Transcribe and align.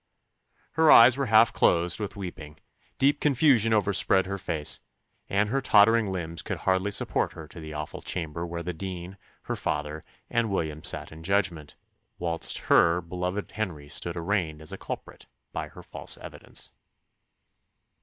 Her 0.71 0.89
eyes 0.89 1.15
were 1.15 1.27
half 1.27 1.53
closed 1.53 1.99
with 1.99 2.15
weeping; 2.15 2.57
deep 2.97 3.19
confusion 3.21 3.71
overspread 3.71 4.25
her 4.25 4.39
face; 4.39 4.81
and 5.29 5.49
her 5.49 5.61
tottering 5.61 6.11
limbs 6.11 6.41
could 6.41 6.57
hardly 6.57 6.89
support 6.89 7.33
her 7.33 7.47
to 7.49 7.59
the 7.59 7.73
awful 7.73 8.01
chamber 8.01 8.43
where 8.43 8.63
the 8.63 8.73
dean, 8.73 9.15
her 9.43 9.55
father, 9.55 10.03
and 10.27 10.49
William 10.49 10.83
sat 10.83 11.11
in 11.11 11.21
judgment, 11.21 11.75
whilst 12.17 12.57
her 12.67 12.99
beloved 12.99 13.51
Henry 13.51 13.89
stood 13.89 14.17
arraigned 14.17 14.59
as 14.59 14.71
a 14.71 14.77
culprit, 14.79 15.27
by 15.53 15.67
her 15.67 15.83
false 15.83 16.17
evidence. 16.17 16.71